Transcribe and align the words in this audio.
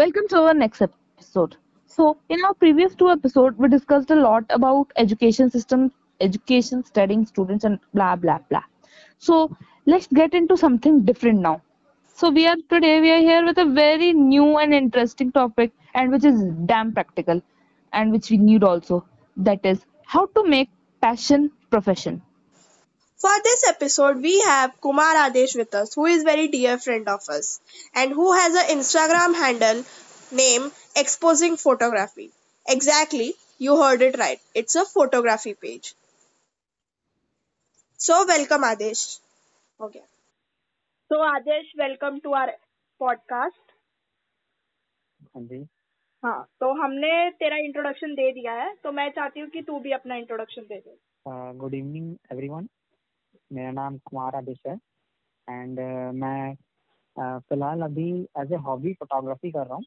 Welcome 0.00 0.28
to 0.28 0.38
our 0.40 0.54
next 0.54 0.80
episode. 0.80 1.56
So, 1.84 2.16
in 2.30 2.42
our 2.46 2.54
previous 2.54 2.94
two 2.94 3.10
episodes, 3.10 3.58
we 3.58 3.68
discussed 3.68 4.10
a 4.10 4.14
lot 4.14 4.44
about 4.48 4.92
education 4.96 5.50
system, 5.50 5.92
education, 6.22 6.82
studying 6.86 7.26
students, 7.26 7.64
and 7.64 7.78
blah 7.92 8.16
blah 8.16 8.38
blah. 8.48 8.62
So, 9.18 9.54
let's 9.84 10.06
get 10.20 10.32
into 10.32 10.56
something 10.56 11.02
different 11.10 11.40
now. 11.40 11.60
So, 12.14 12.30
we 12.30 12.46
are 12.46 12.56
today 12.70 12.94
we 13.02 13.10
are 13.16 13.20
here 13.26 13.44
with 13.44 13.58
a 13.58 13.66
very 13.80 14.14
new 14.14 14.56
and 14.56 14.72
interesting 14.72 15.32
topic, 15.32 15.72
and 15.92 16.10
which 16.10 16.24
is 16.24 16.40
damn 16.72 16.94
practical, 16.94 17.42
and 17.92 18.10
which 18.10 18.30
we 18.30 18.38
need 18.38 18.64
also. 18.64 19.04
That 19.36 19.66
is 19.74 19.84
how 20.06 20.26
to 20.38 20.48
make 20.48 20.70
passion 21.02 21.50
profession. 21.68 22.22
For 23.20 23.30
this 23.44 23.64
episode, 23.68 24.22
we 24.22 24.40
have 24.40 24.80
Kumar 24.80 25.14
Adesh 25.14 25.54
with 25.56 25.74
us, 25.74 25.94
who 25.94 26.06
is 26.06 26.22
very 26.24 26.48
dear 26.48 26.78
friend 26.78 27.08
of 27.08 27.28
us, 27.28 27.60
and 27.94 28.12
who 28.12 28.32
has 28.32 28.54
an 28.54 28.78
Instagram 28.78 29.34
handle 29.34 29.84
name 30.32 30.70
Exposing 30.96 31.56
Photography. 31.56 32.30
Exactly, 32.66 33.34
you 33.58 33.76
heard 33.82 34.02
it 34.02 34.18
right. 34.18 34.40
It's 34.54 34.74
a 34.74 34.84
photography 34.84 35.54
page. 35.54 35.94
So 38.00 38.24
welcome 38.26 38.62
Adesh. 38.62 39.18
Okay. 39.80 40.02
So 41.10 41.16
Adesh, 41.18 41.68
welcome 41.76 42.20
to 42.22 42.32
our 42.34 42.54
podcast. 43.00 43.66
हाँ 45.34 45.42
जी 45.48 45.62
हाँ 46.24 46.38
तो 46.60 46.72
हमने 46.82 47.08
तेरा 47.40 47.56
introduction 47.64 48.14
दे 48.14 48.30
दिया 48.32 48.52
है 48.52 48.74
तो 48.84 48.92
मैं 48.92 49.08
चाहती 49.16 49.40
हूँ 49.40 49.48
कि 49.50 49.60
तू 49.62 49.78
भी 49.80 49.92
अपना 49.92 50.16
इंट्रोडक्शन 50.16 50.62
दे 50.68 50.78
दे 50.86 50.96
गुड 51.58 51.74
इवनिंग 51.74 52.16
एवरीवन 52.32 52.68
मेरा 53.52 53.70
नाम 53.70 53.98
कुमार 53.98 54.34
आदेश 54.34 54.62
है। 54.66 54.74
एंड 55.48 55.78
uh, 55.78 56.14
मैं 56.14 56.54
uh, 57.16 57.42
फ़िलहाल 57.48 57.82
अभी 57.82 58.10
एज 58.38 58.52
ए 58.52 58.56
हॉबी 58.56 58.92
फोटोग्राफी 58.92 59.50
कर 59.50 59.66
रहा 59.66 59.74
हूँ। 59.74 59.84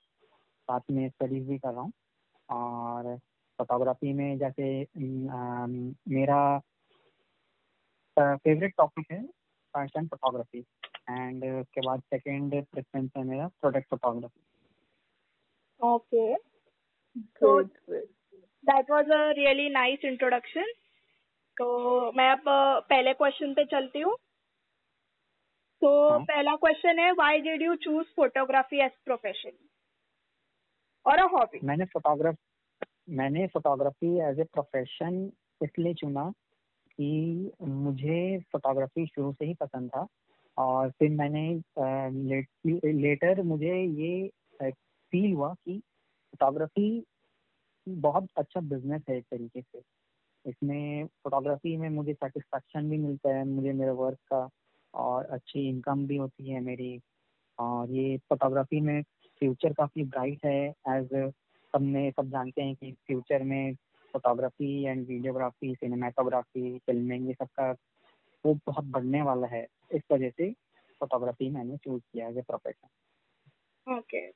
साथ 0.68 0.80
में 0.92 1.10
स्टडीज़ 1.10 1.48
भी 1.48 1.58
कर 1.58 1.72
रहा 1.72 1.82
हूँ। 1.82 1.92
और 2.50 3.18
फोटोग्राफी 3.60 4.14
में 4.14 4.38
जैसे 4.38 4.86
um, 4.86 5.96
मेरा 6.08 6.60
फेवरेट 8.20 8.74
टॉपिक 8.78 9.12
है 9.12 9.24
फ़ैशन 9.74 10.08
फोटोग्राफी 10.08 10.60
एंड 11.10 11.46
उसके 11.46 11.82
बाद 11.82 12.00
सेकंड 12.00 12.66
प्रेफरेंस 12.66 13.12
है 13.18 13.24
मेरा 13.24 13.48
product 13.48 13.90
photography 13.90 14.40
Okay. 15.80 16.36
So 17.40 17.70
that 18.64 18.86
was 18.90 19.06
a 19.12 19.34
really 19.38 19.70
nice 19.70 20.00
introduction. 20.04 20.64
तो 21.58 22.12
मैं 22.12 22.30
अब 22.32 22.44
पहले 22.90 23.14
क्वेश्चन 23.14 23.54
पे 23.54 23.66
चलती 23.66 24.00
हूँ। 24.00 24.16
तो 25.82 26.10
हाँ। 26.10 26.20
पहला 26.20 26.56
क्वेश्चन 26.56 27.00
है 27.00 27.12
why 27.12 27.40
did 27.42 27.62
you 27.62 27.76
choose 27.76 28.08
photography 28.16 28.80
as 28.86 28.92
profession 29.06 29.52
और 31.06 31.20
अ 31.20 31.26
हॉबी 31.28 31.60
मैंने 31.64 31.86
फोटोग्राफ 31.86 32.36
मैंने 33.10 33.48
फोटोग्राफी 33.48 34.18
एज 34.30 34.40
ए 34.40 34.44
प्रोफेशन 34.44 35.32
इसलिए 35.62 35.94
चुना 35.94 36.30
कि 36.92 37.52
मुझे 37.62 38.40
फोटोग्राफी 38.52 39.06
शुरू 39.06 39.32
से 39.34 39.46
ही 39.46 39.54
पसंद 39.54 39.90
था 39.90 40.08
और 40.58 40.90
फिर 40.90 41.10
मैंने 41.12 41.48
लेट, 41.80 42.48
लेटर 42.86 43.42
मुझे 43.44 43.76
ये 43.84 44.30
फील 44.62 45.34
हुआ 45.34 45.54
कि 45.54 45.80
फोटोग्राफी 46.34 47.04
बहुत 47.88 48.28
अच्छा 48.38 48.60
बिज़नेस 48.60 49.02
है 49.10 49.18
एक 49.18 49.26
तरीके 49.32 49.62
से। 49.62 49.82
इसमें 50.46 51.06
फोटोग्राफी 51.24 51.76
में 51.78 51.90
मुझे 51.90 52.14
सेटिस्फेक्शन 52.14 52.90
भी 52.90 52.98
मिलता 52.98 53.36
है 53.36 53.44
मुझे, 53.46 53.72
मेरे 53.74 53.92
वर्क 53.94 54.18
का 54.28 54.50
और 54.94 55.26
अच्छी 55.26 55.68
इनकम 55.70 56.06
भी 56.08 56.18
होती 56.18 56.50
है 56.50 56.60
मेरी। 56.62 57.00
और 57.60 57.92
ये 57.92 58.18
फोटोग्राफी 58.30 58.80
में 58.82 59.02
फ्यूचर 59.42 59.74
काफ़ी 59.74 60.04
ब्राइट 60.06 60.46
है 60.46 60.60
एज 60.90 61.10
सबने, 61.74 62.10
सब 62.12 62.30
जानते 62.30 62.62
हैं 62.62 62.76
कि 62.76 62.92
फ्यूचर 63.08 63.44
में 63.44 63.74
photography 64.14 64.84
and 64.84 65.08
videography 65.08 65.74
cinematography 65.76 66.78
filming 66.80 67.28
ये 67.28 67.34
सब 67.34 67.48
का 67.60 67.72
वो 68.46 68.54
बहुत 68.68 68.86
बढ़ने 68.86 69.22
वाला 69.22 69.48
है। 69.48 69.66
इस 69.94 70.02
वजह 70.12 70.30
से 70.30 70.52
फोटोग्राफी 71.02 71.50
मैंने 71.50 71.78
चूज़ 71.78 72.02
किया 72.04 72.28
एज 72.28 72.38
ए 72.38 72.42
प्रोफेशन 72.42 72.88
ओके 73.88 74.30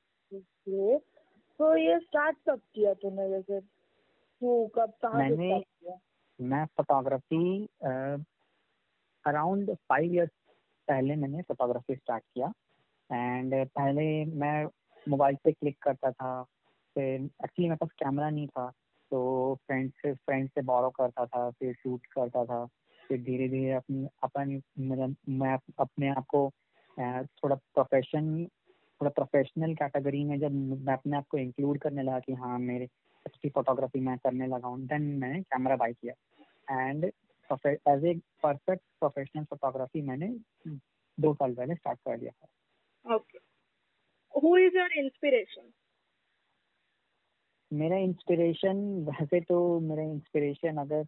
तो 1.60 1.76
ये 1.76 1.98
स्टार्ट 2.00 2.36
कब 2.48 2.60
किया 2.74 2.92
तूने 2.94 3.26
वैसे? 3.28 3.60
तू 4.40 4.66
कब 4.66 4.92
कहाँ 5.02 5.14
मैंने- 5.14 5.90
मैं 6.40 6.64
फोटोग्राफी 6.64 7.68
अराउंड 9.26 9.74
फाइव 9.74 10.12
इयर्स 10.12 10.30
पहले 10.88 11.16
मैंने 11.16 11.42
फोटोग्राफी 11.42 11.96
स्टार्ट 11.96 12.24
किया। 12.34 12.52
एंड 13.12 13.68
पहले 13.68 14.24
मैं 14.24 14.66
मोबाइल 15.08 15.36
पे 15.44 15.52
क्लिक 15.52 15.78
करता 15.82 16.10
था। 16.10 16.42
फिर 16.94 17.20
एक्चुअली 17.20 17.68
मेरे 17.68 17.76
पास 17.76 17.90
कैमरा 17.92 18.30
नहीं 18.30 18.48
था। 18.48 18.72
तो 19.10 19.54
फ्रेंड 19.54 19.90
से 19.90 20.14
फ्रेंड 20.14 20.50
से 20.50 20.62
बोरो 20.62 20.90
करता 20.90 21.26
था 21.26 21.50
फिर 21.50 21.74
शूट 21.74 22.06
करता 22.06 22.44
था। 22.44 22.66
फिर 23.08 23.22
धीरे 23.22 23.48
धीरे 23.48 23.72
अपनी 23.72 24.08
अपन 24.22 24.62
मतलब 24.78 25.16
मैं 25.28 25.58
अपने 25.78 26.08
आप 26.08 26.26
को 26.26 26.50
थोड़ा 27.26 27.56
प्रोफेशन 27.56 28.46
थोड़ा 29.00 29.10
प्रोफेशनल 29.10 29.74
कैटेगरी 29.74 30.24
में 30.24 30.40
जब 30.40 30.52
मैं 30.52 30.92
अपने 30.92 31.16
आप 31.16 31.26
को 31.28 31.38
इंक्लूड 31.38 31.78
करने 31.78 32.02
लगा 32.02 32.20
कि 32.20 32.32
हाँ 32.32 32.58
मेरे 32.58 32.88
अच्छी 33.26 33.48
फोटोग्राफी 33.48 34.00
मैं 34.00 34.16
करने 34.18 34.46
लगा 34.46 34.68
हूँ। 34.68 34.80
देन 34.86 35.02
मैंने 35.18 35.40
कैमरा 35.42 35.76
बाई 35.76 35.92
किया। 35.94 36.14
And 36.80 37.04
as 37.04 38.04
a 38.04 38.14
perfect 38.42 38.82
professional 39.00 39.44
photography 39.44 40.02
मैंने 40.02 40.28
दो 41.18 41.32
साल 41.34 41.54
पहले 41.54 41.74
स्टार्ट 41.74 41.98
कर 41.98 42.18
दिया 42.18 42.30
था। 42.32 43.14
Okay 43.14 43.38
who 44.34 44.56
is 44.58 44.76
your 44.78 44.92
inspiration 44.98 45.72
मेरा 47.70 47.96
इंस्पिरेशन 47.98 48.78
वैसे 49.06 49.40
तो 49.40 49.58
मेरा 49.80 50.02
इंस्पिरेशन 50.02 50.76
अगर 50.76 51.04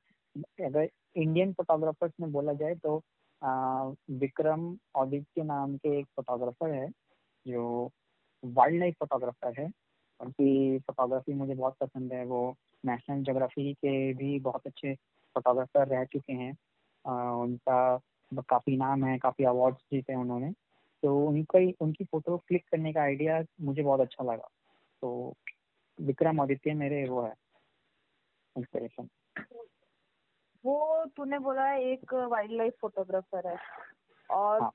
अगर 0.64 0.88
इंडियन 1.16 1.52
फोटोग्राफर्स 1.52 2.12
में 2.20 2.30
बोला 2.32 2.52
जाए 2.54 2.74
तो 2.74 2.96
आ, 3.42 3.84
विक्रम 4.12 4.74
के 4.96 5.42
नाम 5.42 5.76
के 5.76 5.98
एक 5.98 6.06
फोटोग्राफर 6.16 6.72
है 6.72 6.88
जो 7.46 7.62
वाइल्ड 8.42 8.78
लाइफ 8.80 8.94
फोटोग्राफर 9.00 9.60
है। 9.60 9.68
उनकी 10.20 10.78
फोटोग्राफी 10.78 11.34
मुझे 11.34 11.54
बहुत 11.54 11.76
पसंद 11.80 12.12
है 12.12 12.24
वो 12.24 12.40
नेशनल 12.84 13.22
जोग्राफी 13.22 13.72
के 13.74 14.12
भी 14.14 14.38
बहुत 14.40 14.66
अच्छे 14.66 14.94
फोटोग्राफर 15.36 15.88
रह 15.88 16.04
चुके 16.04 16.32
हैं। 16.32 16.52
उनका 17.34 17.96
काफ़ी 18.50 18.76
नाम 18.76 19.04
है 19.04 19.16
काफ़ी 19.18 19.44
अवार्ड्स 19.44 19.80
जीते 19.92 20.12
हैं 20.12 20.20
उन्होंने। 20.20 20.52
तो 21.02 21.16
उनका 21.28 21.58
ही 21.58 21.74
उनकी 21.80 22.04
फ़ोटो 22.04 22.36
क्लिक 22.38 22.64
करने 22.70 22.92
का 22.92 23.02
आइडिया 23.02 23.42
मुझे 23.60 23.82
बहुत 23.82 24.00
अच्छा 24.00 24.24
लगा। 24.24 24.48
तो 25.02 25.34
विक्रम 25.98 26.40
आदित्य 26.40 26.74
मेरे 26.74 27.04
वो 27.08 27.22
है 27.22 27.34
इंस्पिरेशन 28.56 29.08
वो 30.64 31.04
तूने 31.16 31.38
बोला 31.38 31.72
एक 31.74 32.14
वाइल्ड 32.14 32.52
लाइफ 32.52 32.74
फोटोग्राफर 32.80 33.48
है। 33.48 33.56
और 34.30 34.60
हाँ। 34.62 34.70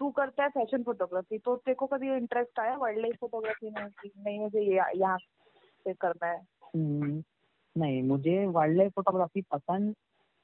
तू 0.00 0.10
करता 0.10 0.42
है 0.42 0.48
फ़ैशन 0.48 0.82
फोटोग्राफी 0.82 1.38
तो 1.38 1.56
तेरे 1.56 1.74
को 1.74 1.86
कभी 1.86 2.16
इंटरेस्ट 2.16 2.60
आया 2.60 2.76
वाइल्ड 2.76 3.00
लाइफ 3.00 3.16
फोटोग्राफी 3.20 3.70
में 3.70 3.88
कि 3.90 4.10
नहीं 4.18 4.38
मुझे 4.40 4.60
ये 4.60 4.74
यहाँ 4.74 5.18
से 5.18 5.94
करना 5.94 6.26
है? 6.26 6.40
हम्म, 6.76 7.22
नहीं 7.76 8.02
मुझे 8.02 8.46
वाइल्ड 8.46 8.76
लाइफ 8.76 8.92
फोटोग्राफी 8.92 9.42
पसंद 9.42 9.94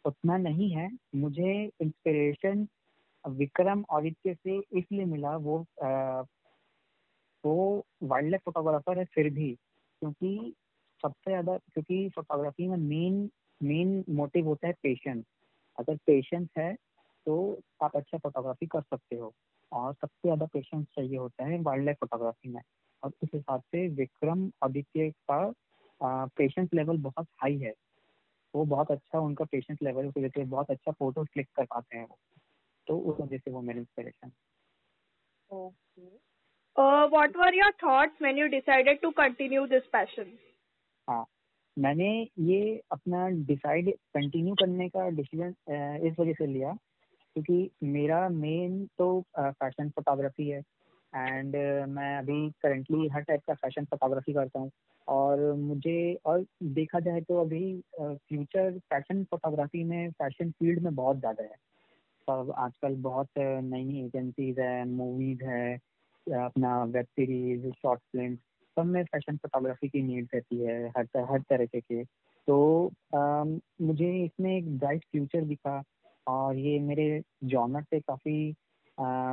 उतना 0.05 0.37
नहीं 0.37 0.71
है। 0.71 0.89
मुझे 1.15 1.71
इंस्पिरेशन 1.83 2.67
विक्रम 3.25 3.85
आदित्य 3.91 4.35
से 4.35 4.59
इसलिए 4.79 5.05
मिला 5.05 5.37
वो 5.37 5.59
आ, 5.85 6.21
वो 7.45 7.85
वाइल्ड 8.03 8.31
लाइफ 8.31 8.43
फोटोग्राफर 8.45 8.99
है 8.99 9.05
फिर 9.05 9.31
भी 9.31 9.53
क्योंकि 9.55 10.55
सबसे 11.03 11.31
ज़्यादा 11.31 11.57
क्योंकि 11.57 12.09
फोटोग्राफी 12.09 12.69
में 12.69 12.77
मेन 12.77 13.31
मेन 13.63 14.05
मोटिव 14.11 14.47
होता 14.47 14.67
है 14.67 14.73
पेशेंस 14.73 15.25
अगर 15.79 15.97
पेशेंस 15.97 16.49
है 16.59 16.75
तो 17.27 17.61
आप 17.83 17.97
अच्छा 17.97 18.19
फोटोग्राफी 18.19 18.67
कर 18.67 18.81
सकते 18.83 19.17
हो। 19.17 19.33
और 19.73 19.93
सबसे 19.95 20.29
ज़्यादा 20.29 20.47
पेशेंस 20.47 20.85
चाहिए 20.97 21.17
होता 21.17 21.45
है 21.45 21.59
वाइल्ड 21.63 21.85
लाइफ 21.85 21.97
फोटोग्राफी 22.01 22.49
में। 22.49 22.61
और 23.03 23.13
उस 23.23 23.31
हिसाब 23.35 23.61
से 23.63 23.87
विक्रम 23.95 24.51
आदित्य 24.65 25.11
का 25.31 25.41
पेशेंस 26.37 26.69
लेवल 26.75 26.99
बहुत 27.01 27.27
हाई 27.43 27.59
है। 27.59 27.73
वो 28.55 28.65
बहुत 28.65 28.91
अच्छा 28.91 29.19
उनका 29.19 29.45
पेशेंस 29.45 29.79
लेवल 29.83 30.07
उस 30.07 30.15
वजह 30.19 30.29
से 30.29 30.45
बहुत 30.45 30.71
अच्छा 30.71 30.93
फ़ोटो 30.93 31.25
क्लिक 31.25 31.49
कर 31.57 31.65
पाते 31.65 31.97
हैं 31.97 32.05
वो। 32.05 32.19
तो 32.87 32.99
उस 33.01 33.21
वजह 33.21 33.39
से 33.39 33.51
वो 33.51 33.61
मेरे 33.61 33.81
inspiration 33.81 34.31
okay 35.51 36.07
what 37.09 37.37
were 37.37 37.55
your 37.55 37.73
thoughts 37.83 38.23
when 38.23 38.39
you 38.39 38.47
decided 38.49 39.01
to 39.01 39.11
continue 39.11 39.67
this 39.67 39.87
passion 39.93 40.37
हाँ 41.09 41.25
मैंने 41.77 42.09
ये 42.41 42.61
अपना 42.93 43.27
डिसाइड 43.47 43.91
कंटिन्यू 44.15 44.55
करने 44.55 44.89
का 44.89 45.09
डिसीज़न 45.11 45.55
इस 46.07 46.19
वजह 46.21 46.33
से 46.33 46.47
लिया। 46.47 46.77
क्योंकि 47.37 47.71
मेरा 47.83 48.29
मेन 48.29 48.87
तो 48.99 49.25
फ़ैशन 49.41 49.89
फोटोग्राफी 49.91 50.49
है 50.49 50.63
एंड 51.13 51.57
मैं 51.89 52.19
अभी 52.19 52.51
करेंटली 52.63 53.09
हर 53.09 53.21
टाइप 53.21 53.41
का 53.47 53.55
फ़ैशन 53.55 53.85
फोटोग्राफी 53.85 54.33
करता 54.33 54.61
हूँ 54.61 54.71
और 55.09 55.53
मुझे 55.53 56.15
और 56.27 56.45
देखा 56.63 57.01
जाए 57.01 57.21
तो 57.21 57.41
अभी 57.41 57.83
फ्यूचर 58.01 58.79
फ़ैशन 58.79 59.25
फोटोग्राफी 59.25 59.85
में 59.85 60.11
फ़ैशन 60.11 60.51
फ़ील्ड 60.51 60.83
में 60.83 60.95
बहुत 60.95 61.19
ज़्यादा 61.19 61.43
है। 61.43 61.57
सब 62.29 62.55
आजकल 62.59 62.95
बहुत 62.95 63.29
नई 63.39 63.85
नई 63.85 64.05
एजेंसीज 64.05 64.59
है 64.59 64.85
मूवीज़ 64.85 65.45
है 65.45 65.75
अपना 66.27 66.85
वेब 66.85 67.05
सीरीज़ 67.05 67.71
शॉर्ट 67.73 68.01
फ़िल्म 68.01 68.37
सब 68.77 68.87
में 68.87 69.05
फ़ैशन 69.05 69.37
फोटोग्राफी 69.37 69.89
की 69.89 70.03
नीड 70.03 70.29
रहती 70.35 70.59
है 70.59 70.89
हर 70.89 71.07
हर 71.33 71.41
तरह 71.41 71.67
के। 71.67 72.05
तो 72.05 72.87
आ, 73.17 73.45
मुझे 73.83 74.25
इसमें 74.25 74.57
एक 74.59 74.79
ब्राइट 74.79 75.05
फ्यूचर 75.13 75.45
दिखा 75.45 75.83
और 76.27 76.57
ये 76.57 76.79
मेरे 76.81 77.23
जॉनर 77.45 77.83
से 77.83 78.01
काफ़ी 78.01 78.55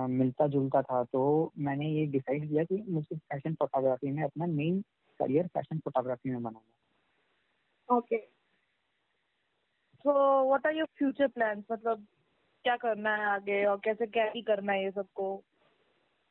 मिलता 0.10 0.48
जुलता 0.48 0.82
था। 0.82 1.04
तो 1.04 1.52
मैंने 1.58 1.90
ये 1.90 2.06
डिसाइड 2.06 2.50
किया 2.50 2.64
कि 2.64 2.84
मुझे 2.90 3.16
फ़ैशन 3.18 3.54
फोटोग्राफी 3.54 4.12
में 4.12 4.24
अपना 4.24 4.46
मेन 4.48 4.82
करियर 5.20 5.48
फ़ैशन 5.48 5.80
फोटोग्राफी 5.80 6.30
में 6.30 6.42
बनाना 6.44 7.96
okay 7.98 8.18
so 10.06 10.14
what 10.48 10.66
are 10.68 10.76
your 10.76 10.88
future 10.98 11.28
plans 11.28 11.64
मतलब 11.72 12.06
क्या 12.66 12.76
करना 12.76 13.16
है 13.16 13.26
आगे 13.26 13.64
और 13.66 13.80
कैसे 13.84 14.06
कैरी 14.08 14.42
करना 14.42 14.74
है 14.74 14.84
ये 14.84 14.92
सबको? 14.92 15.36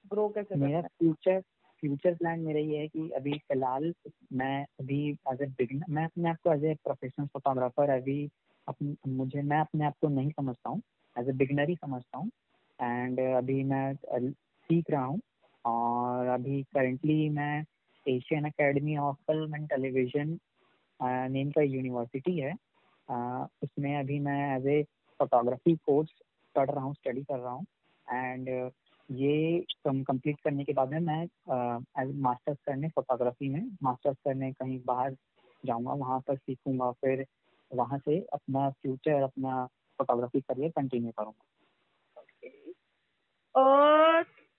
ग्रो 0.05 0.29
कैसे 0.29 0.56
मेरा 0.56 0.81
फ्यूचर 0.82 1.41
फ्यूचर 1.82 2.15
प्लान 2.15 2.41
मेरा 2.41 2.61
ये 2.61 2.79
है 2.79 2.88
कि 2.88 3.08
अभी 3.11 3.32
फ़िलहाल 3.38 3.93
मैं 4.32 4.65
अभी 4.81 4.99
एज 5.32 5.43
ए 5.43 5.47
बिगनर 5.58 5.87
मैं 5.88 6.05
अपने 6.05 6.31
आप 6.31 6.37
को 6.44 6.53
एज 6.55 6.65
ए 6.65 6.75
प्रोफेशनल 6.85 7.26
फोटोग्राफर 7.26 7.91
अभी 7.91 8.26
अपने 8.69 9.12
मुझे 9.12 9.43
मैं 9.43 9.61
अपने 9.61 9.85
आप 9.87 9.94
को 10.00 10.09
नहीं 10.09 10.31
समझता 10.31 10.70
हूँ 10.70 10.82
एज 11.17 11.29
ए 11.29 11.32
बिगनर 11.37 11.69
ही 11.69 11.75
समझता 11.76 12.19
हूँ 12.19 12.31
एंड 12.79 13.20
अभी 13.37 13.62
मैं 13.64 13.94
सीख 13.94 14.91
रहा 14.91 15.05
हूँ 15.05 15.20
और 15.64 16.26
अभी 16.29 16.62
करेंटली 16.75 17.29
मैं 17.31 17.64
Asian 18.06 18.44
academy 18.44 18.97
of 18.99 19.17
film 19.26 19.56
and 19.56 19.69
television 19.69 20.38
name 21.31 21.50
का 21.50 21.62
यूनिवर्सिटी 21.62 22.38
है 22.38 22.53
uh, 22.53 23.47
उसमें 23.62 23.97
अभी 23.97 24.19
मैं 24.20 24.56
एज 24.56 24.67
ए 24.67 24.82
फोटोग्राफी 25.20 25.75
कोर्स 25.76 26.11
पढ़ 26.55 26.70
रहा 26.70 26.85
हूँ 26.85 26.94
स्टडी 26.94 27.23
कर 27.23 27.38
रहा 27.38 27.53
हूँ 27.53 27.67
एंड 28.08 28.49
ये 29.08 29.65
कम 29.85 30.03
कंप्लीट 30.03 30.41
करने 30.41 30.65
के 30.65 30.73
बाद 30.73 30.91
में 30.91 31.00
मैं 31.00 31.23
एज 32.03 32.15
मास्टर्स 32.20 32.58
करने 32.67 32.88
फोटोग्राफी 32.88 33.49
में 33.49 33.62
मास्टर्स 33.82 34.17
करने 34.25 34.53
कहीं 34.53 34.81
बाहर 34.87 35.17
जाऊँगा 35.65 35.93
वहाँ 35.94 36.19
पर 36.20 36.37
सीखूँगा 36.37 36.91
फिर 37.00 37.25
वहाँ 37.74 37.98
से 37.98 38.20
अपना 38.32 38.70
फ्यूचर 38.70 39.22
अपना 39.22 39.66
फोटोग्राफी 39.98 40.40
करियर 40.40 40.70
कंटिन्यू 40.70 41.10
करूँगा। 41.10 41.44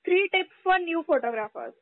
Three 0.05 0.27
tips 0.27 0.63
for 0.63 0.79
new 0.79 1.01
photographers 1.01 1.73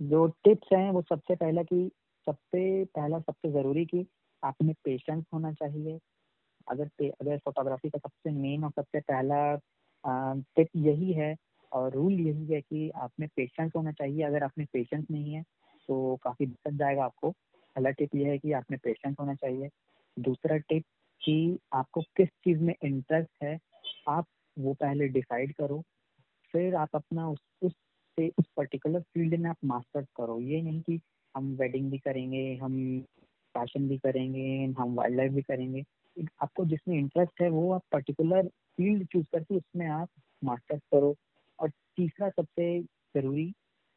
जो 0.00 0.26
टिप्स 0.44 0.68
हैं 0.72 0.90
वो 0.90 1.02
सबसे 1.02 1.34
पहला 1.34 1.62
कि 1.62 1.90
सबसे 2.26 2.84
पहला 2.84 3.18
सबसे 3.20 3.50
ज़रूरी 3.52 3.84
कि 3.86 4.06
आप 4.42 4.54
में 4.62 4.74
पेशेंस 4.84 5.24
होना 5.34 5.52
चाहिए। 5.52 5.98
अगर 6.68 6.90
अगर 7.20 7.38
फोटोग्राफी 7.38 7.90
का 7.90 7.98
सबसे 7.98 8.30
मेन 8.30 8.64
और 8.64 8.70
सबसे 8.70 9.00
पहला 9.00 9.56
टिप 10.56 10.68
यही 10.76 11.12
है 11.12 11.36
और 11.72 11.92
रूल 11.92 12.12
यही 12.12 12.46
है 12.46 12.60
कि 12.60 12.90
आप 12.90 13.10
में 13.20 13.28
पेशेंस 13.36 13.72
होना 13.76 13.92
चाहिए। 13.92 14.22
अगर 14.22 14.44
आप 14.44 14.52
में 14.58 14.66
पेशेंस 14.72 15.06
नहीं 15.10 15.34
है 15.34 15.42
तो 15.88 16.16
काफ़ी 16.16 16.46
दिक्कत 16.46 16.72
जाएगा 16.72 17.04
आपको। 17.04 17.32
पहला 17.76 17.90
टिप 17.90 18.14
ये 18.14 18.24
है 18.24 18.38
कि 18.38 18.52
आप 18.52 18.64
में 18.70 18.78
पेशेंस 18.84 19.16
होना 19.20 19.34
चाहिए। 19.34 19.68
दूसरा 20.18 20.56
टिप 20.56 20.84
कि 21.22 21.58
आपको 21.72 22.00
किस 22.16 22.28
चीज़ 22.28 22.60
में 22.60 22.74
इंटरेस्ट 22.84 23.42
है, 23.42 23.58
आप 24.08 24.26
वो 24.58 24.74
पहले 24.74 25.08
डिसाइड 25.08 25.54
करो, 25.54 25.82
फिर 26.52 26.74
आप 26.74 26.88
अपना 26.94 27.28
उस 27.30 27.38
उस 27.62 27.72
से, 28.18 28.28
उस 28.38 28.46
पर्टिकुलर 28.56 29.00
फ़ील्ड 29.00 29.34
में 29.40 29.50
आप 29.50 29.56
मास्टर्स 29.64 30.06
करो। 30.16 30.40
ये 30.40 30.62
नहीं 30.62 30.80
कि 30.80 31.00
हम 31.36 31.54
वेडिंग 31.54 31.90
भी 31.90 31.98
करेंगे, 31.98 32.54
हम 32.56 33.00
फ़ैशन 33.54 33.88
भी 33.88 33.98
करेंगे, 33.98 34.64
हम 34.78 34.94
वाइल्ड 34.94 35.16
लाइफ 35.16 35.32
भी 35.32 35.42
करेंगे। 35.42 35.82
आपको 36.42 36.64
जिसमें 36.64 36.98
इंटरेस्ट 36.98 37.40
है, 37.42 37.48
वो 37.48 37.72
आप 37.72 37.82
पर्टिकुलर 37.92 38.48
फ़ील्ड 38.48 39.06
चूज़ 39.06 39.26
करके 39.32 39.56
उसमें 39.56 39.86
आप 39.86 40.08
मास्टर्स 40.44 40.80
करो। 40.92 41.14
और 41.58 41.70
तीसरा 41.96 42.28
सबसे 42.28 42.80
ज़रूरी 42.82 43.46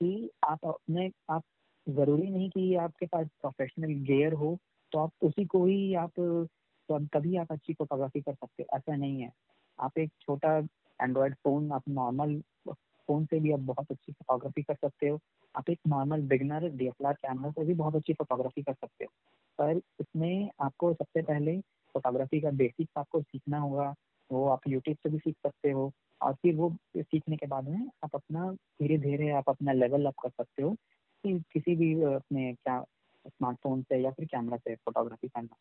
कि 0.02 0.30
आप 0.50 0.66
अपने, 0.66 1.12
आप 1.30 1.44
ज़रूरी 1.88 2.30
नहीं 2.30 2.50
कि 2.50 2.74
आपके 2.76 3.06
पास 3.06 3.28
प्रोफेशनल 3.42 3.94
गेयर 4.06 4.34
हो 4.34 4.58
तो 4.92 5.00
आप 5.00 5.12
उसी 5.24 5.46
को 5.46 5.66
ही 5.66 5.94
आप 5.96 6.12
तो 6.20 7.00
तभी 7.08 7.36
आप 7.38 7.52
अच्छी 7.52 7.74
फोटोग्राफी 7.74 8.22
कर 8.22 8.34
सकते 8.34 8.64
हो। 8.64 8.78
ऐसा 8.78 8.96
नहीं 8.96 9.22
है। 9.22 9.32
आप 9.80 9.98
एक 10.00 10.12
छोटा 10.22 10.58
एंड्रॉयड 11.00 11.36
फ़ोन 11.36 11.72
आप 11.72 11.84
नॉर्मल 11.90 12.40
फ़ोन 12.68 13.26
से 13.26 13.40
भी 13.40 13.52
आप 13.54 13.60
बहुत 13.62 13.92
अच्छी 13.92 14.12
फोटोग्राफी 14.12 14.64
कर 14.64 14.76
सकते 14.76 15.08
हो। 15.08 15.20
आप 15.56 15.70
एक 15.70 15.80
normal 15.88 16.22
beginner 16.30 16.70
D 16.78 16.88
S 16.88 16.94
camera 17.04 17.52
से 17.52 17.66
भी 17.66 17.74
बहुत 17.74 17.96
अच्छी 17.96 18.14
फोटोग्राफी 18.14 18.62
कर 18.64 18.74
सकते 18.74 19.06
हो। 19.06 19.12
पर 19.60 19.78
इसमें 20.02 20.50
आपको 20.62 20.94
सबसे 20.94 21.22
पहले 21.24 21.58
फोटोग्राफी 21.96 22.42
का 22.42 22.52
बेसिक्स 22.54 22.98
आपको 22.98 23.22
सीखना 23.22 23.60
होगा। 23.60 23.94
वो 24.32 24.46
आप 24.50 24.68
यूट्यूब 24.68 24.98
से 24.98 25.10
भी 25.10 25.18
सीख 25.18 25.36
सकते 25.48 25.72
हो। 25.72 25.92
और 26.22 26.34
फिर 26.34 26.56
वो 26.56 26.70
सीखने 26.98 27.36
के 27.38 27.48
बाद 27.48 27.68
में 27.70 27.88
आप 28.04 28.16
अपना 28.16 28.52
धीरे 28.52 28.98
धीरे 29.00 29.30
आप 29.32 29.50
अपना 29.50 29.72
लेवल 29.74 30.06
अप 30.06 30.14
कर 30.24 30.30
सकते 30.30 30.64
हो। 30.64 30.76
कि 31.24 31.40
किसी 31.54 31.76
भी 31.76 31.94
अपने 32.04 32.54
क्या 32.54 32.84
स्मार्टफ़ोन 33.26 33.82
से 33.82 34.02
या 34.02 34.12
फिर 34.12 34.26
कैमरा 34.26 34.58
से 34.58 34.76
फोटोग्राफी 34.76 35.28
करना। 35.28 35.56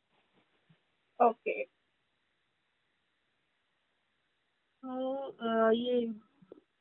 ओके। 1.21 1.65
तो 4.83 5.73
ये 5.73 6.01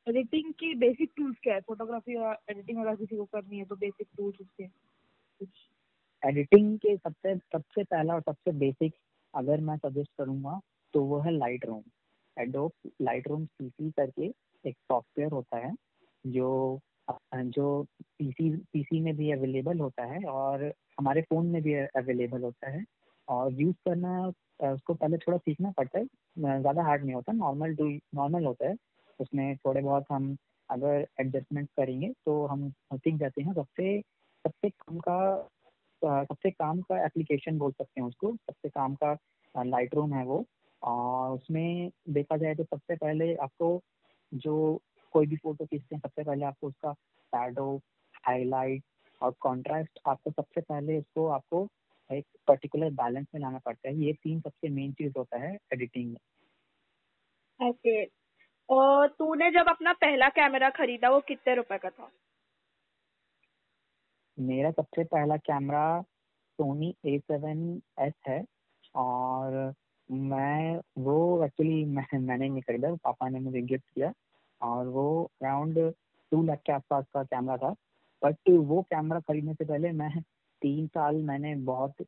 एडिटिंग 0.06 0.52
की 0.52 0.74
बेसिक 0.74 1.12
टूल्स 1.16 1.36
क्या 1.42 1.54
है? 1.54 1.60
फोटोग्राफी 1.60 2.14
और 2.14 2.36
एडिटिंग 2.50 2.78
अगर 2.78 2.96
किसी 2.96 3.16
को 3.16 3.24
करनी 3.24 3.58
है 3.58 3.64
तो 3.64 3.76
बेसिक 3.76 4.08
टूल्स 4.16 4.40
उसके 4.40 4.66
कुछ। 4.66 5.48
एडिटिंग 6.22 6.78
के 6.78 6.96
सबसे 6.96 7.36
सबसे 7.36 7.84
पहला 7.84 8.14
और 8.14 8.20
सबसे 8.20 8.52
बेसिक 8.52 8.94
अगर 9.34 9.60
मैं 9.60 9.76
सजेस्ट 9.76 10.10
करूँगा 10.18 10.60
तो 10.94 11.02
वो 11.04 11.20
है 11.20 11.30
light 11.30 11.64
room 11.66 11.82
Adobe 12.36 12.72
light 13.02 13.28
room 13.28 13.44
सी 13.46 13.90
करके 13.90 14.26
एक 14.64 14.76
सॉफ्टवेयर 14.76 15.32
होता 15.32 15.56
है 15.56 15.72
जो 16.24 16.80
जो 17.08 17.82
पीसी 18.18 18.50
पीसी 18.72 19.00
में 19.00 19.14
भी 19.16 19.30
अवेलेबल 19.32 19.80
होता 19.80 20.04
है 20.06 20.22
और 20.28 20.64
हमारे 20.98 21.22
फ़ोन 21.22 21.46
में 21.46 21.60
भी 21.62 21.74
अवेलेबल 21.74 22.42
होता 22.42 22.70
है 22.70 22.84
और 23.28 23.52
यूज़ 23.52 23.74
करना 23.86 24.18
उसको 24.64 24.94
पहले 24.94 25.16
थोड़ा 25.18 25.38
सीखना 25.38 25.70
पड़ता 25.78 25.98
है। 25.98 26.04
ज़्यादा 26.60 26.82
हार्ड 26.82 27.04
नहीं 27.04 27.14
होता 27.14 27.32
नॉर्मल 27.32 27.74
डू 27.76 27.88
नॉर्मल 28.14 28.44
होता 28.46 28.68
है। 28.68 28.76
उसमें 29.20 29.56
थोड़े 29.58 29.80
बहुत 29.82 30.04
हम 30.12 30.36
अगर 30.70 31.06
एडजस्टमेंट 31.20 31.68
करेंगे 31.76 32.08
तो 32.26 32.44
हम 32.46 32.70
सीख 32.94 33.16
जाते 33.16 33.42
हैं। 33.42 33.52
सबसे 33.54 34.00
सबसे 34.44 34.70
कम 34.70 34.98
का 35.08 35.48
सबसे 36.02 36.50
काम 36.50 36.80
का 36.82 37.04
एप्लीकेशन 37.06 37.58
बोल 37.58 37.72
सकते 37.72 38.00
हैं 38.00 38.06
उसको। 38.08 38.32
सबसे 38.36 38.68
काम 38.70 38.94
का 39.04 39.16
लाइट 39.54 39.94
रूम 39.94 40.14
है 40.14 40.24
वो। 40.26 40.44
और 40.82 41.32
उसमें 41.32 41.90
देखा 42.10 42.36
जाए 42.36 42.54
तो 42.54 42.64
सबसे 42.64 42.96
पहले 42.96 43.34
आपको 43.36 43.80
जो 44.32 44.80
कोई 45.14 45.26
भी 45.26 45.36
फ़ोटो 45.36 45.66
खींचते 45.66 45.94
हैं 45.94 46.00
सबसे 46.00 46.24
पहले 46.24 46.44
आपको 46.44 46.68
उसका 46.68 46.92
शैडो 46.92 47.76
हाईलाइट 48.24 48.82
और 49.20 49.34
कॉन्ट्रास्ट 49.40 49.98
आपको 50.08 50.30
सबसे 50.30 50.60
पहले 50.62 50.98
उसको 50.98 51.26
आपको 51.30 51.66
एक 52.10 52.26
पर्टिकुलर 52.48 52.90
बैलेंस 52.94 53.26
में 53.34 53.40
लाना 53.40 53.58
पड़ता 53.58 53.88
है। 53.88 53.96
ये 53.96 54.12
तीन 54.14 54.40
सबसे 54.40 54.68
मेन 54.70 54.92
चीज़ 54.92 55.12
होता 55.18 55.38
है 55.38 55.56
एडिटिंग 55.72 56.10
में। 56.10 56.18
ओके 57.60 58.04
और 58.68 59.08
तूने 59.08 59.50
जब 59.50 59.68
अपना 59.68 59.92
पहला 59.94 60.28
कैमरा 60.30 60.70
खरीदा 60.72 61.10
वो 61.10 61.20
कितने 61.28 61.54
रुपए 61.54 61.78
का 61.78 61.90
था? 61.90 62.10
मेरा 64.38 64.70
सबसे 64.70 65.04
पहला 65.04 65.36
camera 65.38 66.00
Sony 66.58 66.94
A 67.06 67.18
seven 67.20 67.60
S 68.00 68.12
है 68.28 68.44
और 68.94 69.72
मैं 70.08 70.80
वो 70.98 71.44
एक्चुअली 71.44 71.84
मैं 71.86 72.18
मैंने 72.18 72.48
नहीं 72.48 72.62
खरीदा 72.62 72.94
पापा 73.04 73.28
ने 73.28 73.40
मुझे 73.40 73.62
गिफ्ट 73.62 73.84
किया। 73.94 74.12
और 74.60 74.86
वो 74.88 75.06
अराउंड 75.42 75.78
टू 76.32 76.42
लाख 76.42 76.60
के 76.66 76.72
आसपास 76.72 77.04
का 77.14 77.22
कैमरा 77.24 77.56
था। 77.56 77.70
बट 78.22 78.48
वो 78.48 78.82
कैमरा 78.82 79.20
खरीदने 79.20 79.54
से 79.54 79.64
पहले 79.64 79.92
मैं 79.92 80.10
तीन 80.62 80.86
साल 80.88 81.16
मैंने 81.22 81.54
बहुत 81.64 82.04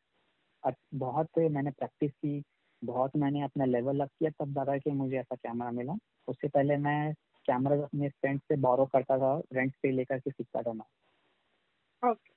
बहुत 0.94 1.38
मैंने 1.38 1.70
प्रैक्टिस 1.70 2.12
की 2.12 2.42
बहुत 2.82 3.16
मैंने 3.16 3.42
अपना 3.42 3.64
लेवल 3.64 4.00
अप 4.00 4.10
किया 4.18 4.30
तब 4.38 4.54
जाकर 4.54 4.78
के 4.78 4.90
मुझे 4.92 5.16
ऐसा 5.18 5.36
कैमरा 5.36 5.70
मिला। 5.72 5.96
उससे 6.28 6.48
पहले 6.48 6.76
मैं 6.76 7.12
कैमरा 7.48 7.76
अपने 7.84 8.08
फ्रेंड 8.10 8.40
से 8.40 8.56
बोरो 8.60 8.86
करता 8.86 9.18
था 9.18 9.36
रेंट 9.52 9.74
पे 9.82 9.90
लेकर 9.90 10.18
के 10.18 10.30
सीखता 10.30 10.62
था 10.62 10.72
मैं। 10.72 12.10
Okay 12.10 12.34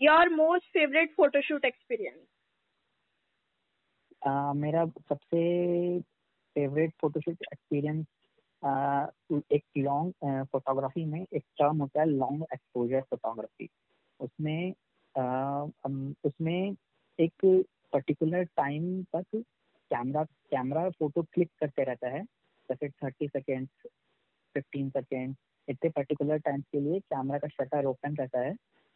your 0.00 0.28
most 0.34 0.66
favourite 0.72 1.14
photoshoot 1.16 1.64
experience 1.64 2.26
मेरा 4.56 4.84
सबसे 5.08 6.00
फेवरेट 6.56 6.92
फोटोशूट 7.00 7.42
एक्सपीरियंस 7.42 8.06
एक 8.64 9.62
लॉन्ग 9.78 10.44
फोटोग्राफी 10.52 11.04
में 11.04 11.20
एक 11.20 11.44
टर्म 11.58 11.80
होता 11.80 12.00
है 12.00 12.06
लॉन्ग 12.06 12.44
एक्सपोजर 12.54 13.00
फोटोग्राफी 13.00 13.68
उसमें 14.20 14.72
उसमें 16.26 16.76
एक 17.18 17.64
पर्टिकुलर 17.92 18.44
टाइम 18.56 19.02
तक 19.16 19.26
कैमरा 19.90 20.24
कैमरा 20.24 20.88
फ़ोटो 20.90 21.22
क्लिक 21.22 21.50
करते 21.60 21.84
रहता 21.84 22.08
है. 22.08 22.22
जैसे 22.68 22.88
थर्टी 22.88 23.28
सेकेंड 23.28 23.68
फिफ्टीन 24.54 24.88
सेकेंड 24.90 25.34
इतने 25.68 25.90
पर्टिकुलर 25.90 26.38
टाइम 26.38 26.60
के 26.72 26.80
लिए 26.80 27.00
कैमरा 27.00 27.38
का 27.38 27.48
शटर 27.48 27.84
ओपन 27.86 28.16
रहता 28.16 28.40
है 28.40 28.54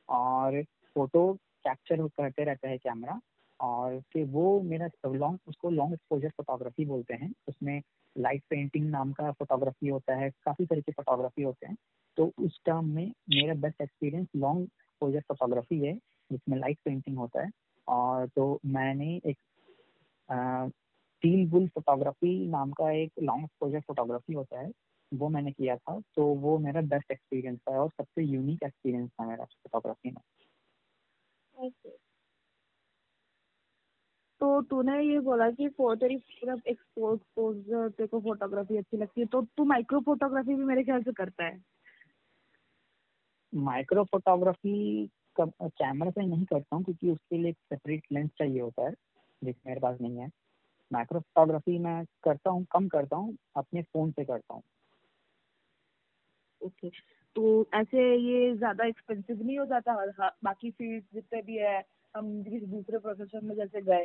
और 0.08 0.62
फ़ोटो 0.94 1.32
कैप्चर 1.64 2.06
करते 2.08 2.44
रहता 2.44 2.68
है 2.68 2.78
कैमरा 2.78 3.20
और 3.60 4.00
फिर 4.12 4.26
वो 4.26 4.60
मेरा 4.62 4.88
लॉन्ग 5.06 5.38
उसको 5.48 5.70
लॉन्ग 5.70 5.92
एक्सपोजर 5.92 6.28
फोटोग्राफी 6.28 6.84
बोलते 6.84 7.14
हैं। 7.14 7.32
उसमें 7.48 7.80
लाइट 8.16 8.42
पेंटिंग 8.50 8.88
नाम 8.90 9.12
का 9.12 9.30
फोटोग्राफी 9.32 9.88
होता 9.88 10.14
है, 10.14 10.30
काफ़ी 10.30 10.66
तरह 10.66 10.80
के 10.80 10.92
फोटोग्राफी 10.92 11.42
होते 11.42 11.66
हैं। 11.66 11.76
तो 12.16 12.32
उस 12.38 12.60
टर्म 12.66 12.88
में 12.94 13.06
मेरा 13.30 13.54
best 13.54 13.80
experience 13.82 14.28
long 14.36 14.62
exposure 14.62 15.20
photography 15.20 15.80
है, 15.80 15.94
जिसमें 16.30 16.58
लाइट 16.58 16.78
पेंटिंग 16.84 17.18
होता 17.18 17.42
है। 17.42 17.50
और 17.88 18.26
तो 18.28 18.58
मैंने 18.66 19.14
एक 19.16 19.36
स्टील 20.28 21.48
बुल 21.50 21.66
फोटोग्राफी 21.68 22.46
नाम 22.48 22.70
का 22.72 22.90
एक 22.92 23.12
लॉन्ग 23.22 23.44
एक्सपोजर 23.44 23.80
फोटोग्राफी 23.80 24.32
होता 24.32 24.60
है, 24.60 24.70
वो 25.12 25.28
मैंने 25.28 25.52
किया 25.52 25.76
था। 25.76 26.00
तो 26.16 26.24
वो 26.34 26.58
मेरा 26.58 26.80
बेस्ट 26.80 27.10
एक्सपीरियंस 27.12 27.58
था 27.58 27.80
और 27.82 27.90
सबसे 27.90 28.22
यूनिक 28.22 28.62
एक्सपीरियंस 28.62 29.10
था 29.10 29.26
मेरा 29.26 29.44
फोटोग्राफी 29.44 30.10
में। 30.10 30.22
ओके 31.56 32.09
तो 34.40 34.62
तूने 34.62 35.02
ये 35.02 35.18
बोला 35.20 35.50
कि 35.50 35.68
तेरी 35.80 36.16
सिर्फ़ 36.18 36.68
एक्सपोज 36.68 37.18
तेरे 37.68 38.06
को 38.06 38.20
फोटोग्राफी 38.20 38.76
अच्छी 38.76 38.96
लगती 38.96 39.20
है 39.20 39.26
तो 39.26 39.42
तू 39.56 39.64
माइक्रो 39.64 40.00
फोटोग्राफी 40.00 40.54
भी 40.54 40.64
मेरे 40.64 40.84
ख्याल 40.84 41.02
से 41.02 41.12
करता 41.12 41.44
है 41.44 41.60
माइक्रो 43.54 44.04
फोटोग्राफी 44.04 45.10
कैमरा 45.40 46.10
से 46.10 46.26
नहीं 46.26 46.44
करता 46.44 46.76
हूँ 46.76 46.84
क्योंकि 46.84 47.10
उसके 47.10 47.38
लिए 47.38 47.52
सेपरेट 47.52 48.02
लेंस 48.12 48.30
चाहिए 48.38 48.60
होता 48.60 48.86
है 48.86 48.92
जो 49.42 49.52
मेरे 49.66 49.80
पास 49.80 50.00
नहीं 50.00 50.18
है 50.18 50.30
माइक्रो 50.92 51.20
फोटोग्राफी 51.20 51.78
मैं 51.78 52.04
करता 52.24 52.50
हूँ 52.50 52.66
कम 52.72 52.88
करता 52.88 53.16
हूँ 53.16 53.36
अपने 53.56 53.82
फ़ोन 53.82 54.10
से 54.10 54.24
करता 54.24 54.54
हूँ 54.54 54.62
ओके 56.60 56.88
okay. 56.88 56.98
तो 57.36 57.66
ऐसे 57.74 58.14
ये 58.16 58.56
ज़्यादा 58.56 58.84
एक्सपेंसिव 58.84 59.42
नहीं 59.42 59.58
हो 59.58 59.64
जाता 59.66 59.92
हाँ, 59.92 60.36
बाकी 60.44 60.70
फ़ील्ड 60.70 61.04
जितने 61.14 61.42
भी 61.42 61.56
है 61.56 61.99
हम 62.14 62.42
किसी 62.44 62.66
दूसरे 62.66 62.98
प्रोफेशन 62.98 63.44
में 63.46 63.54
जैसे 63.56 63.80
गए 63.82 64.04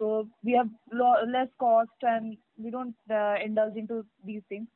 तो 0.00 0.22
we 0.46 0.52
have 0.52 0.70
less 1.28 1.48
cost 1.58 2.04
and 2.04 2.36
we 2.60 2.70
don't 2.70 2.94
indulge 3.42 3.76
into 3.78 4.00
these 4.02 4.42
things 4.50 4.68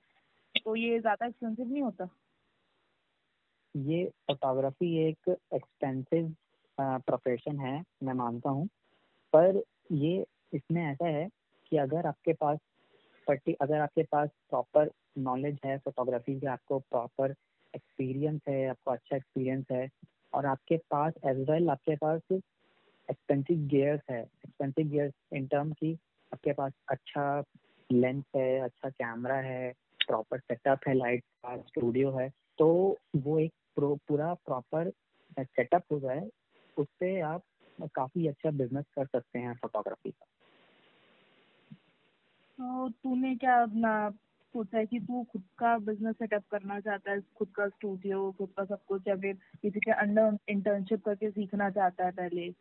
तो 0.65 0.75
ये 0.77 0.99
ज़्यादा 1.01 1.27
एक्सपेंसिव 1.27 1.69
नहीं 1.69 1.83
होता? 1.83 2.09
ये 3.75 4.05
फोटोग्राफी 4.29 4.97
एक 4.99 5.29
एक्सपेंसिव 5.29 6.35
प्रोफेशन 6.79 7.59
है, 7.61 7.83
मैं 8.03 8.15
मानता 8.15 8.51
हूँ। 8.51 8.67
पर 9.33 9.63
ये 9.93 10.25
इसमें 10.53 10.83
ऐसा 10.85 11.07
है 11.07 11.29
कि 11.73 11.77
अगर 11.77 12.07
आपके 12.07 12.33
पास 12.33 12.59
पर्टी 13.27 13.53
अगर 13.63 13.81
आपके 13.81 14.03
पास 14.03 14.29
प्रॉपर 14.51 14.91
नॉलेज 15.19 15.59
है 15.65 15.77
फोटोग्राफी 15.79 16.39
का, 16.41 16.53
आपको 16.53 16.79
प्रॉपर 16.81 17.35
एक्सपीरियंस 17.75 18.41
है, 18.49 18.69
आपको 18.69 18.91
अच्छा 18.91 19.17
एक्सपीरियंस 19.17 19.65
है, 19.73 19.89
और 20.33 20.47
आपके 20.47 20.77
पास 20.91 21.13
एज 21.27 21.49
वेल 21.51 21.71
आपके 21.71 21.97
पास 21.97 22.21
एक्सपेंसिव 23.11 23.67
गियर्स 23.69 24.01
है। 24.11 24.21
एक्सपेंसिव 24.23 24.89
गियर्स 24.89 25.13
इन 25.33 25.47
टर्म 25.47 25.73
की 25.73 25.93
आपके 26.33 26.53
पास 26.53 26.73
अच्छा 26.89 27.45
लेंस 27.93 28.25
है 28.37 28.61
अच्छा 28.61 28.89
कैमरा 28.89 29.37
है 29.37 29.73
प्रॉपर 30.09 30.39
सेटअप 30.39 30.81
है 30.89 30.95
लाइट 30.95 31.23
का 31.23 31.57
स्टूडियो 31.57 32.11
है। 32.11 32.33
तो 32.59 32.99
वो 33.17 33.39
एक 33.39 33.53
प्रो, 33.75 33.95
पूरा 34.09 34.35
प्रॉपर 34.35 34.93
सेटअप 35.39 35.83
हो 35.93 36.01
जाए 36.01 36.29
उससे 36.77 37.21
आप 37.21 37.43
काफ़ी 37.81 38.27
अच्छा 38.27 38.51
बिज़नेस 38.51 38.85
कर 38.95 39.07
सकते 39.07 39.39
हैं 39.39 39.55
फोटोग्राफी 39.55 40.11
का। 40.11 40.27
तो 42.59 42.89
तूने 42.89 43.37
क्या 43.37 43.63
अपना 43.63 44.11
सोचा 44.55 44.79
है 44.79 44.87
कि 44.87 45.01
तू 45.01 45.23
खुद 45.33 45.43
का 45.59 45.79
बिज़नेस 45.79 46.15
सेटअप 46.15 46.43
करना 46.51 46.81
चाहता 46.81 47.11
है 47.11 47.21
खुद 47.21 47.49
का 47.49 47.69
स्टूडियो 47.69 48.33
खुद 48.39 48.49
का 48.57 48.65
सब 48.65 48.85
कुछ 48.89 49.09
या 49.09 49.17
फिर 49.17 49.35
किसी 49.63 49.81
के 49.81 49.91
अंडर 49.91 50.39
इंटर्नशिप 50.49 51.05
करके 51.05 51.31
सीखना 51.31 51.71
चाहता 51.71 52.05
है 52.05 52.11
पहले? 52.11 52.55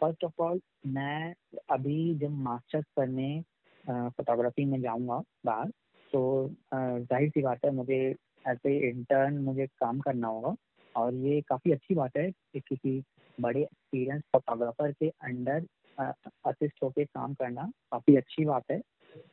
फ़र्स्ट 0.00 0.24
ऑफ़ 0.24 0.42
ऑल 0.42 0.60
मैं 0.86 1.34
अभी 1.70 2.14
जब 2.14 2.30
मास्टर्स 2.42 2.84
करने 2.96 3.42
फोटोग्राफी 3.84 4.64
में 4.64 4.80
जाऊँगा 4.80 5.22
बाहर 5.46 5.68
तो 6.12 6.48
ज़ाहिर 6.74 7.28
सी 7.30 7.42
बात 7.42 7.64
है 7.64 7.70
मुझे 7.70 8.14
एज 8.48 8.58
ए 8.66 8.76
इंटर्न 8.90 9.38
मुझे 9.38 9.66
काम 9.66 10.00
करना 10.00 10.28
होगा 10.28 10.54
और 10.94 11.14
ये 11.14 11.40
काफ़ी 11.40 11.72
अच्छी 11.72 11.94
बात 11.94 12.16
है 12.16 12.30
कि 12.30 12.60
किसी 12.60 13.02
बड़े 13.40 13.60
एक्सपीरियंस 13.62 14.22
फोटोग्राफर 14.32 14.92
के 14.92 15.08
अंडर 15.08 15.66
असिस्ट 16.46 16.82
होके 16.82 17.04
काम 17.04 17.34
करना 17.34 17.70
काफ़ी 17.92 18.16
अच्छी 18.16 18.44
बात 18.44 18.70
है 18.70 18.80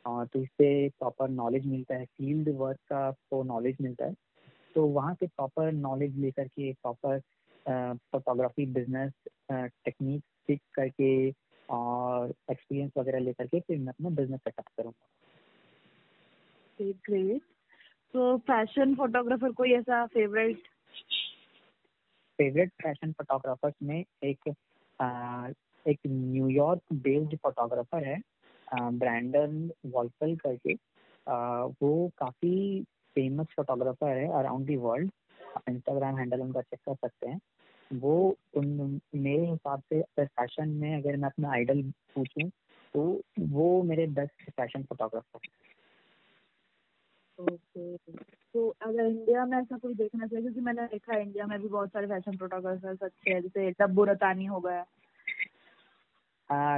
और 0.06 0.25
तो 0.25 0.41
इससे 0.41 0.89
प्रॉपर 0.89 1.30
नॉलेज 1.30 1.65
मिलता 1.65 1.96
है 1.96 2.06
फ़ील्ड 2.06 2.50
वर्क 2.58 2.80
का 2.89 2.98
आपको 2.98 3.44
नॉलेज 3.44 3.77
मिलता 3.82 4.06
है। 4.06 4.13
तो 4.75 4.86
वहाँ 4.88 5.13
से 5.13 5.27
प्रॉपर 5.27 5.72
नॉलेज 5.72 6.18
लेकर 6.18 6.48
के 6.48 6.72
प्रॉपर 6.74 7.20
फोटोग्राफी 7.68 8.65
बिज़नेस 8.65 9.13
टेक्निक 9.51 10.22
सीख 10.22 10.60
करके 10.74 11.12
और 11.70 12.34
एक्सपीरियंस 12.51 12.91
वगैरह 12.98 13.20
लेकर 13.20 13.48
के 13.48 13.60
फिर 13.60 13.77
मैं 13.77 13.88
अपना 13.88 14.10
बिज़नेस 14.10 14.39
सेटअप 14.39 14.68
करूँगा। 14.77 15.08
ग्रेट 16.80 17.41
तो 18.13 18.38
फ़ैशन 18.38 18.96
फोटोग्राफर 18.96 19.51
कोई 19.51 19.74
ऐसा 19.74 20.06
फेवरेट 20.06 20.68
फेवरेट 22.39 22.72
फ़ैशन 22.84 23.12
फोटोग्राफर्स 23.12 23.74
में 23.84 24.03
एक 24.24 24.53
आ, 25.00 25.48
एक 25.86 26.00
न्यूयॉर्क 26.08 26.82
बेस्ड 26.94 27.36
फोटोग्राफर 27.38 28.03
है 28.03 28.20
ब्रैंडन 28.91 29.72
वॉल्फल 29.86 30.36
करके। 30.36 30.74
आ, 31.27 31.63
वो 31.63 32.12
काफ़ी 32.18 32.84
फ़ेमस 33.15 33.48
फोटोग्राफर 33.56 34.18
है 34.18 34.27
around 34.39 34.65
the 34.65 34.75
world 34.77 35.12
Instagram 35.70 36.17
handle 36.17 36.41
उनका 36.41 36.62
चेक 36.62 36.79
कर 36.89 36.96
सकते 36.96 37.29
हैं। 37.29 37.39
वो 37.93 38.38
उन, 38.55 39.01
मेरे 39.15 39.46
हिसाब 39.46 39.79
से 39.79 40.01
अगर 40.01 40.25
फ़ैशन 40.25 40.70
में 40.70 41.03
अगर 41.03 41.17
मैं 41.17 41.29
अपना 41.29 41.51
आइडल 41.51 41.81
पूछूँ 42.15 42.50
तो 42.93 43.22
वो 43.39 43.84
मेरे 43.84 44.08
बेस्ट 44.08 44.50
फ़ैशन 44.51 44.84
फोटोग्राफर 44.84 45.39
ओके। 47.39 47.98
तो 48.53 48.75
अगर 48.81 49.05
इंडिया 49.05 49.46
में 49.46 49.58
ऐसा 49.58 49.77
कोई 49.77 49.93
देखना 49.93 50.27
चाहिए, 50.27 50.41
क्योंकि 50.41 50.62
मैंने 50.62 50.81
देखा 50.81 51.13
है 51.13 51.22
इंडिया 51.22 51.46
में 51.46 51.62
भी 51.62 51.67
बहुत 51.67 51.89
सारे 51.89 52.08
फ़ैशन 52.08 52.38
फोटोग्राफर्स 52.38 53.03
अच्छे 53.03 53.31
हैं, 53.31 53.41
जैसे 53.41 53.72
डब्बू 53.72 54.03
रतानी 54.03 54.46
हो 54.46 54.60
गया। 54.60 54.86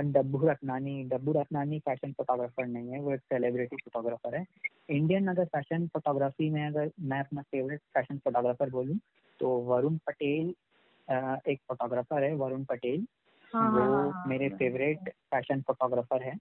डब्बू 0.04 0.48
रत्नानी 0.48 1.04
डब्बू 1.04 1.32
रत्नानी 1.32 1.80
फ़ैशन 1.80 2.12
फोटोग्राफर 2.14 2.66
नहीं 2.66 2.90
है 2.90 3.00
वो 3.00 3.14
एक 3.14 3.22
सेलिब्रिटी 3.22 3.76
फोटोग्राफर 3.76 4.36
है। 4.36 4.46
इंडियन 4.90 5.28
अगर 5.28 5.46
फ़ैशन 5.46 5.88
फोटोग्राफी 5.88 6.50
में 6.50 6.68
अगर 6.68 6.92
मैं 7.00 7.20
अपना 7.20 7.42
फेवरेट 7.42 7.80
फ़ैशन 7.94 8.18
फोटोग्राफर 8.18 8.70
बोलूँ 8.70 9.00
तो 9.40 9.50
वरुण 9.62 9.98
पटेल 9.98 10.50
एक 11.48 11.60
फोटोग्राफर 11.68 12.24
है 12.24 12.34
वरुण 12.36 12.64
पटेल। 12.64 13.08
हाँ, 13.54 13.72
वो 13.72 13.84
हाँ, 13.84 14.12
हाँ, 14.12 14.24
मेरे 14.28 14.50
फेवरेट 14.50 15.10
फ़ैशन 15.10 15.62
फोटोग्राफर 15.62 16.24
है। 16.24 16.36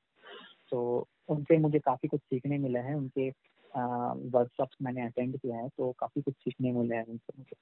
तो 0.71 1.09
उनसे 1.29 1.59
मुझे 1.59 1.79
काफ़ी 1.79 2.09
कुछ 2.09 2.21
सीखने 2.21 2.59
मिला 2.59 2.81
है 2.81 2.95
उनके 2.95 3.29
वर्कशॉप्स 4.31 4.77
मैंने 4.83 5.07
अटेंड 5.07 5.39
किया 5.39 5.57
है 5.57 5.69
तो 5.69 5.93
काफ़ी 5.93 6.23
कुछ 6.23 6.35
सीखने 6.35 6.73
मिला 6.73 6.97
है 6.97 7.05
उनसे 7.05 7.33
मुझे। 7.39 7.57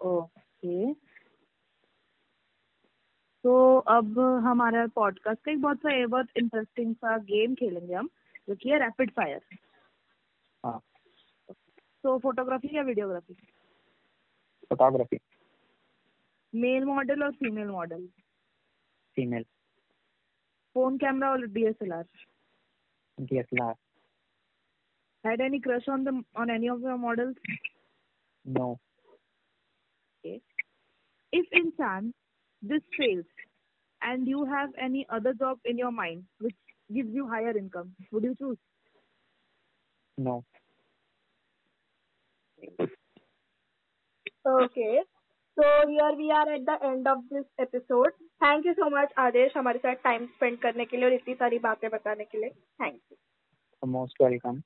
ओके। 0.00 0.92
अब 3.90 4.18
हमारा 4.44 4.86
पॉडकास्ट 4.94 5.44
का 5.44 5.52
एक 5.52 5.60
बहुत 5.60 5.78
सा 5.78 6.06
बहुत 6.06 6.28
इंटरेस्टिंग 6.36 6.94
सा 6.94 7.16
गेम 7.30 7.54
खेलेंगे 7.54 7.94
हम 7.94 8.08
जो 8.48 8.54
कि 8.54 8.70
है 8.70 8.78
रैपिड 8.78 9.10
फायर 9.10 9.40
तो 12.04 12.18
फोटोग्राफी 12.18 12.76
या 12.76 12.82
वीडियोग्राफी 12.82 13.34
फोटोग्राफी 14.70 15.18
मेल 16.54 16.84
मॉडल 16.84 17.24
और 17.24 17.32
female 17.32 17.68
model 17.68 18.06
female 19.16 19.44
phone 20.76 20.98
camera 20.98 21.30
और 21.30 21.46
DSLR 21.46 22.04
DSLR 23.20 23.74
had 25.24 25.40
any 25.40 25.58
crush 25.60 25.86
on 25.88 26.04
the 26.04 26.12
on 26.34 26.50
any 26.50 26.68
of 26.68 26.78
the 26.80 26.96
models? 26.96 27.36
No. 28.44 28.66
Okay. 30.24 30.40
If 31.32 31.46
in 31.52 31.72
chance 31.72 32.14
this 32.62 32.82
fails 32.96 33.26
and 34.01 34.27
you 34.27 34.45
have 34.45 34.69
any 34.79 35.05
other 35.09 35.33
job 35.33 35.57
in 35.65 35.77
your 35.77 35.91
mind 35.91 36.23
which 36.39 36.55
gives 36.93 37.13
you 37.13 37.27
higher 37.27 37.57
income, 37.57 37.95
would 38.11 38.23
you 38.23 38.35
choose? 38.35 38.57
No. 40.17 40.43
Okay. 44.45 45.01
So 45.57 45.63
here 45.87 46.11
we 46.17 46.31
are 46.31 46.53
at 46.53 46.65
the 46.65 46.77
end 46.85 47.07
of 47.07 47.17
this 47.31 47.45
episode. 47.59 48.11
Thank 48.39 48.65
you 48.65 48.73
so 48.77 48.89
much 48.89 49.13
आदेश 49.19 49.53
हमारे 49.57 49.79
साथ 49.79 50.03
time 50.03 50.25
spend 50.25 50.57
करने 50.61 50.85
के 50.85 50.97
लिए 50.97 51.05
और 51.05 51.13
इतनी 51.13 51.33
सारी 51.35 51.59
बातें 51.59 51.89
बताने 51.89 52.23
के 52.23 52.37
लिए 52.37 52.49
थैंक 52.81 52.99
यू 53.11 53.87
मोस्ट 53.91 54.21
वेलकम 54.21 54.61